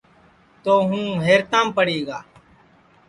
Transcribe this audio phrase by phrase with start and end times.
[0.63, 2.19] تو ہوں حیرتام پڑی گا